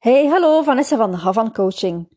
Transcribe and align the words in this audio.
Hey, 0.00 0.26
hallo, 0.26 0.62
Vanessa 0.62 0.96
van 0.96 1.14
Havan 1.14 1.52
Coaching. 1.52 2.08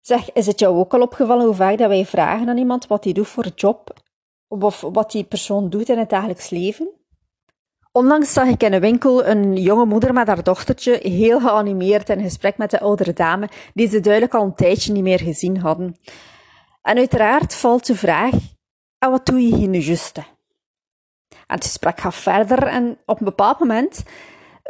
Zeg, 0.00 0.32
is 0.32 0.46
het 0.46 0.58
jou 0.58 0.78
ook 0.78 0.94
al 0.94 1.00
opgevallen 1.00 1.44
hoe 1.44 1.54
vaak 1.54 1.78
dat 1.78 1.88
wij 1.88 2.06
vragen 2.06 2.48
aan 2.48 2.58
iemand 2.58 2.86
wat 2.86 3.04
hij 3.04 3.12
doet 3.12 3.28
voor 3.28 3.46
job? 3.54 3.96
Of 4.46 4.80
wat 4.80 5.10
die 5.10 5.24
persoon 5.24 5.70
doet 5.70 5.88
in 5.88 5.98
het 5.98 6.10
dagelijks 6.10 6.50
leven? 6.50 6.88
Onlangs 7.92 8.32
zag 8.32 8.46
ik 8.46 8.62
in 8.62 8.72
een 8.72 8.80
winkel 8.80 9.26
een 9.26 9.56
jonge 9.56 9.84
moeder 9.84 10.12
met 10.12 10.26
haar 10.26 10.42
dochtertje 10.42 10.98
heel 11.02 11.40
geanimeerd 11.40 12.08
in 12.08 12.20
gesprek 12.20 12.56
met 12.56 12.70
de 12.70 12.80
oudere 12.80 13.12
dame, 13.12 13.48
die 13.74 13.88
ze 13.88 14.00
duidelijk 14.00 14.34
al 14.34 14.44
een 14.44 14.54
tijdje 14.54 14.92
niet 14.92 15.02
meer 15.02 15.20
gezien 15.20 15.58
hadden. 15.58 15.96
En 16.82 16.96
uiteraard 16.96 17.54
valt 17.54 17.86
de 17.86 17.96
vraag, 17.96 18.34
en 18.98 19.10
wat 19.10 19.26
doe 19.26 19.40
je 19.40 19.54
hier 19.54 19.68
nu 19.68 19.78
juiste? 19.78 20.24
En 21.28 21.54
het 21.54 21.64
gesprek 21.64 22.00
gaat 22.00 22.14
verder 22.14 22.62
en 22.62 22.98
op 23.06 23.18
een 23.18 23.24
bepaald 23.24 23.58
moment 23.58 24.04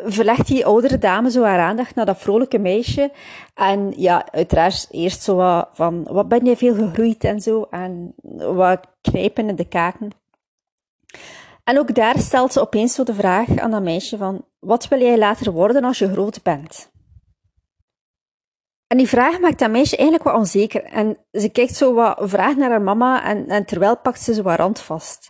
verlegt 0.05 0.47
die 0.47 0.67
oudere 0.67 0.99
dame 0.99 1.31
zo 1.31 1.43
haar 1.43 1.61
aandacht 1.61 1.95
naar 1.95 2.07
dat 2.07 2.19
vrolijke 2.19 2.59
meisje. 2.59 3.11
En 3.55 3.93
ja, 3.97 4.33
uiteraard 4.33 4.89
eerst 4.91 5.23
zo 5.23 5.37
wat 5.37 5.69
van, 5.73 6.07
wat 6.11 6.29
ben 6.29 6.45
je 6.45 6.57
veel 6.57 6.75
gegroeid 6.75 7.25
en 7.25 7.41
zo. 7.41 7.67
En 7.71 8.15
wat 8.37 8.81
knijpen 9.01 9.49
in 9.49 9.57
de 9.57 9.69
kaken. 9.69 10.11
En 11.65 11.79
ook 11.79 11.95
daar 11.95 12.19
stelt 12.19 12.53
ze 12.53 12.61
opeens 12.61 12.95
zo 12.95 13.03
de 13.03 13.15
vraag 13.15 13.57
aan 13.57 13.71
dat 13.71 13.83
meisje 13.83 14.17
van, 14.17 14.45
wat 14.59 14.89
wil 14.89 15.01
jij 15.01 15.19
later 15.19 15.53
worden 15.53 15.85
als 15.85 15.99
je 15.99 16.13
groot 16.13 16.43
bent? 16.43 16.91
En 18.87 18.97
die 18.97 19.09
vraag 19.09 19.41
maakt 19.41 19.59
dat 19.59 19.71
meisje 19.71 19.97
eigenlijk 19.97 20.29
wat 20.29 20.39
onzeker. 20.39 20.83
En 20.83 21.17
ze 21.33 21.49
kijkt 21.49 21.75
zo 21.75 21.95
wat 21.95 22.19
vraag 22.21 22.57
naar 22.57 22.71
haar 22.71 22.83
mama 22.83 23.25
en, 23.25 23.49
en 23.49 23.65
terwijl 23.65 23.99
pakt 23.99 24.21
ze 24.21 24.35
zo 24.35 24.45
haar 24.45 24.59
rand 24.59 24.81
vast. 24.81 25.29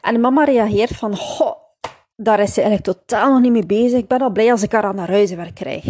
En 0.00 0.14
de 0.14 0.20
mama 0.20 0.44
reageert 0.44 0.96
van, 0.96 1.16
goh, 1.16 1.65
daar 2.16 2.40
is 2.40 2.54
ze 2.54 2.60
eigenlijk 2.60 2.98
totaal 2.98 3.32
nog 3.32 3.40
niet 3.40 3.52
mee 3.52 3.66
bezig. 3.66 3.98
Ik 3.98 4.08
ben 4.08 4.20
al 4.20 4.30
blij 4.30 4.50
als 4.50 4.62
ik 4.62 4.72
haar 4.72 4.84
aan 4.84 4.94
naar 4.94 5.10
huizenwerk 5.10 5.54
krijg. 5.54 5.84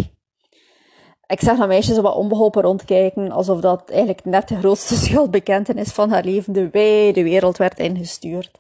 Ik 1.27 1.41
zag 1.41 1.59
dat 1.59 1.69
meisje 1.69 1.95
zo 1.95 2.03
wat 2.03 2.15
onbeholpen 2.15 2.63
rondkijken, 2.63 3.31
alsof 3.31 3.61
dat 3.61 3.91
eigenlijk 3.91 4.25
net 4.25 4.49
de 4.49 4.59
grootste 4.59 4.95
schuldbekentenis 5.05 5.93
van 5.93 6.11
haar 6.11 6.25
leven 6.25 6.53
de 6.53 6.71
wijde 6.71 7.23
wereld 7.23 7.57
werd 7.57 7.79
ingestuurd. 7.79 8.59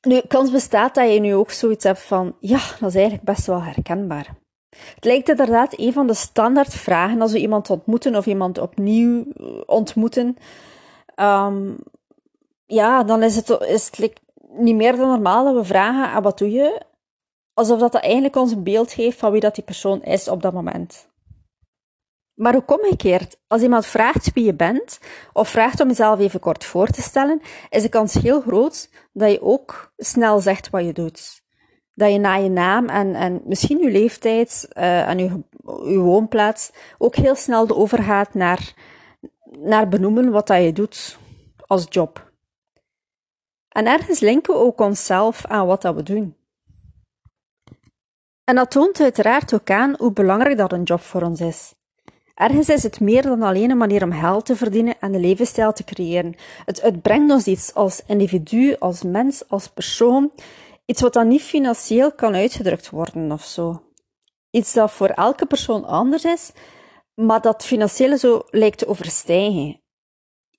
Nu, 0.00 0.20
kans 0.28 0.50
bestaat 0.50 0.94
dat 0.94 1.12
je 1.12 1.20
nu 1.20 1.34
ook 1.34 1.50
zoiets 1.50 1.84
hebt 1.84 2.02
van, 2.02 2.36
ja, 2.40 2.60
dat 2.80 2.88
is 2.88 2.94
eigenlijk 2.94 3.24
best 3.24 3.46
wel 3.46 3.62
herkenbaar. 3.62 4.36
Het 4.94 5.04
lijkt 5.04 5.28
inderdaad 5.28 5.78
een 5.78 5.92
van 5.92 6.06
de 6.06 6.14
standaard 6.14 6.74
vragen 6.74 7.20
als 7.20 7.32
we 7.32 7.38
iemand 7.38 7.70
ontmoeten 7.70 8.16
of 8.16 8.26
iemand 8.26 8.58
opnieuw 8.58 9.24
ontmoeten. 9.66 10.36
Um, 11.16 11.76
ja, 12.66 13.02
dan 13.02 13.22
is 13.22 13.36
het, 13.36 13.60
is 13.60 13.86
het 13.86 14.20
niet 14.50 14.74
meer 14.74 14.96
dan 14.96 15.08
normaal 15.08 15.44
dat 15.44 15.54
we 15.54 15.64
vragen, 15.64 16.14
ah, 16.16 16.22
wat 16.22 16.38
doe 16.38 16.50
je? 16.50 16.82
Alsof 17.54 17.78
dat, 17.78 17.92
dat 17.92 18.02
eigenlijk 18.02 18.36
ons 18.36 18.52
een 18.52 18.62
beeld 18.62 18.92
geeft 18.92 19.18
van 19.18 19.32
wie 19.32 19.40
dat 19.40 19.54
die 19.54 19.64
persoon 19.64 20.02
is 20.02 20.28
op 20.28 20.42
dat 20.42 20.52
moment. 20.52 21.08
Maar 22.34 22.56
ook 22.56 22.70
omgekeerd, 22.70 23.36
als 23.46 23.62
iemand 23.62 23.86
vraagt 23.86 24.32
wie 24.32 24.44
je 24.44 24.54
bent, 24.54 25.00
of 25.32 25.48
vraagt 25.48 25.80
om 25.80 25.88
jezelf 25.88 26.18
even 26.18 26.40
kort 26.40 26.64
voor 26.64 26.86
te 26.86 27.02
stellen, 27.02 27.40
is 27.70 27.82
de 27.82 27.88
kans 27.88 28.14
heel 28.14 28.40
groot 28.40 28.90
dat 29.12 29.30
je 29.30 29.42
ook 29.42 29.92
snel 29.96 30.40
zegt 30.40 30.70
wat 30.70 30.84
je 30.84 30.92
doet. 30.92 31.42
Dat 31.94 32.12
je 32.12 32.18
na 32.18 32.34
je 32.34 32.48
naam 32.48 32.88
en, 32.88 33.14
en 33.14 33.40
misschien 33.44 33.78
je 33.78 33.90
leeftijd 33.90 34.68
uh, 34.72 35.08
en 35.08 35.18
je, 35.18 35.42
je 35.90 35.98
woonplaats 35.98 36.72
ook 36.98 37.16
heel 37.16 37.34
snel 37.34 37.68
overgaat 37.68 38.34
naar, 38.34 38.74
naar 39.58 39.88
benoemen 39.88 40.30
wat 40.30 40.46
dat 40.46 40.62
je 40.62 40.72
doet 40.72 41.18
als 41.66 41.86
job. 41.88 42.27
En 43.78 43.86
ergens 43.86 44.20
linken 44.20 44.54
we 44.54 44.60
ook 44.60 44.80
onszelf 44.80 45.46
aan 45.46 45.66
wat 45.66 45.82
dat 45.82 45.94
we 45.94 46.02
doen. 46.02 46.36
En 48.44 48.54
dat 48.54 48.70
toont 48.70 49.00
uiteraard 49.00 49.54
ook 49.54 49.70
aan 49.70 49.94
hoe 49.98 50.12
belangrijk 50.12 50.56
dat 50.56 50.72
een 50.72 50.82
job 50.82 51.00
voor 51.00 51.22
ons 51.22 51.40
is. 51.40 51.74
Ergens 52.34 52.68
is 52.68 52.82
het 52.82 53.00
meer 53.00 53.22
dan 53.22 53.42
alleen 53.42 53.70
een 53.70 53.76
manier 53.76 54.02
om 54.02 54.12
geld 54.12 54.46
te 54.46 54.56
verdienen 54.56 55.00
en 55.00 55.14
een 55.14 55.20
levensstijl 55.20 55.72
te 55.72 55.84
creëren. 55.84 56.34
Het, 56.64 56.80
het 56.80 57.02
brengt 57.02 57.32
ons 57.32 57.46
iets 57.46 57.74
als 57.74 58.02
individu, 58.06 58.76
als 58.78 59.02
mens, 59.02 59.48
als 59.48 59.68
persoon. 59.68 60.32
Iets 60.84 61.00
wat 61.00 61.12
dan 61.12 61.28
niet 61.28 61.42
financieel 61.42 62.12
kan 62.12 62.34
uitgedrukt 62.34 62.90
worden 62.90 63.32
of 63.32 63.44
zo. 63.44 63.82
Iets 64.50 64.72
dat 64.72 64.90
voor 64.90 65.08
elke 65.08 65.46
persoon 65.46 65.84
anders 65.84 66.24
is, 66.24 66.52
maar 67.14 67.40
dat 67.40 67.64
financiële 67.64 68.18
zo 68.18 68.42
lijkt 68.50 68.78
te 68.78 68.88
overstijgen. 68.88 69.80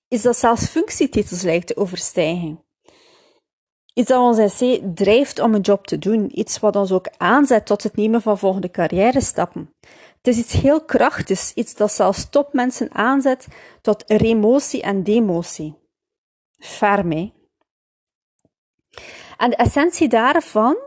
Iets 0.08 0.24
dat 0.24 0.38
zelfs 0.38 0.66
functietitels 0.66 1.42
lijkt 1.42 1.68
te 1.68 1.78
overstijgen. 1.78 2.68
Iets 4.00 4.10
dat 4.10 4.40
ons 4.40 4.62
IC 4.62 4.82
drijft 4.96 5.40
om 5.40 5.54
een 5.54 5.62
job 5.62 5.88
te 5.88 5.98
doen. 5.98 6.40
Iets 6.40 6.60
wat 6.60 6.76
ons 6.76 6.92
ook 6.92 7.08
aanzet 7.18 7.66
tot 7.66 7.84
het 7.84 7.96
nemen 7.96 8.22
van 8.22 8.38
volgende 8.38 8.72
carrière 8.72 9.22
stappen. 9.22 9.74
Het 10.18 10.28
is 10.28 10.38
iets 10.38 10.54
heel 10.54 10.86
krachtigs, 10.86 11.54
iets 11.54 11.76
dat 11.76 11.92
zelfs 11.92 12.30
topmensen 12.30 12.94
aanzet 12.94 13.48
tot 13.82 14.04
remotie 14.08 14.82
en 14.82 15.04
demotie. 15.04 15.78
Mee. 17.04 17.34
En 19.38 19.50
de 19.50 19.56
essentie 19.56 20.08
daarvan, 20.08 20.78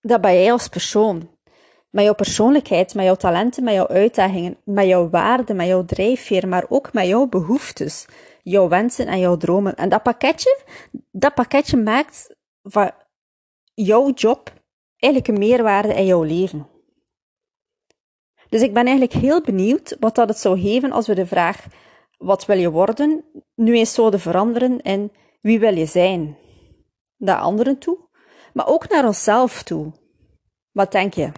dat 0.00 0.20
ben 0.20 0.34
jij 0.34 0.52
als 0.52 0.68
persoon. 0.68 1.30
Met 1.90 2.04
jouw 2.04 2.14
persoonlijkheid, 2.14 2.94
met 2.94 3.04
jouw 3.04 3.14
talenten, 3.14 3.64
met 3.64 3.74
jouw 3.74 3.88
uitdagingen, 3.88 4.56
met 4.64 4.86
jouw 4.86 5.10
waarden, 5.10 5.56
met 5.56 5.66
jouw 5.66 5.84
drijfveer, 5.84 6.48
maar 6.48 6.64
ook 6.68 6.92
met 6.92 7.06
jouw 7.06 7.26
behoeftes 7.26 8.06
jouw 8.48 8.68
wensen 8.68 9.06
en 9.06 9.18
jouw 9.18 9.36
dromen. 9.36 9.74
En 9.76 9.88
dat 9.88 10.02
pakketje, 10.02 10.58
dat 11.10 11.34
pakketje 11.34 11.76
maakt 11.76 12.34
van 12.62 12.90
jouw 13.74 14.10
job 14.10 14.52
eigenlijk 14.96 15.32
een 15.32 15.48
meerwaarde 15.48 15.94
in 15.94 16.06
jouw 16.06 16.22
leven. 16.22 16.68
Dus 18.48 18.62
ik 18.62 18.72
ben 18.72 18.86
eigenlijk 18.86 19.12
heel 19.12 19.42
benieuwd 19.42 19.96
wat 20.00 20.14
dat 20.14 20.28
het 20.28 20.38
zou 20.38 20.60
geven 20.60 20.92
als 20.92 21.06
we 21.06 21.14
de 21.14 21.26
vraag 21.26 21.66
wat 22.18 22.46
wil 22.46 22.58
je 22.58 22.70
worden, 22.70 23.24
nu 23.54 23.76
eens 23.76 23.94
zouden 23.94 24.20
veranderen 24.20 24.80
in 24.80 25.12
wie 25.40 25.58
wil 25.58 25.76
je 25.76 25.86
zijn? 25.86 26.36
Naar 27.16 27.38
anderen 27.38 27.78
toe, 27.78 27.98
maar 28.52 28.66
ook 28.66 28.88
naar 28.88 29.06
onszelf 29.06 29.62
toe. 29.62 29.92
Wat 30.72 30.92
denk 30.92 31.14
je? 31.14 31.32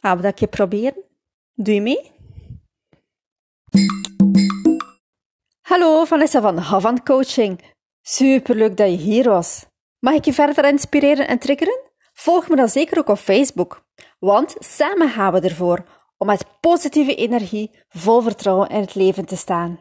Gaan 0.00 0.16
we 0.16 0.32
dat 0.32 0.50
proberen? 0.50 1.04
Doe 1.54 1.74
je 1.74 1.80
mee? 1.80 2.19
Hallo, 5.70 6.04
Vanessa 6.04 6.40
van 6.40 6.58
Havan 6.58 7.02
Coaching. 7.02 7.60
Superleuk 8.02 8.76
dat 8.76 8.90
je 8.90 8.96
hier 8.96 9.28
was. 9.28 9.66
Mag 9.98 10.14
ik 10.14 10.24
je 10.24 10.32
verder 10.32 10.64
inspireren 10.64 11.28
en 11.28 11.38
triggeren? 11.38 11.80
Volg 12.12 12.48
me 12.48 12.56
dan 12.56 12.68
zeker 12.68 12.98
ook 12.98 13.08
op 13.08 13.18
Facebook, 13.18 13.84
want 14.18 14.54
samen 14.58 15.08
gaan 15.08 15.32
we 15.32 15.40
ervoor 15.40 15.84
om 16.18 16.26
met 16.26 16.44
positieve 16.60 17.14
energie 17.14 17.70
vol 17.88 18.20
vertrouwen 18.20 18.68
in 18.68 18.80
het 18.80 18.94
leven 18.94 19.24
te 19.24 19.36
staan. 19.36 19.78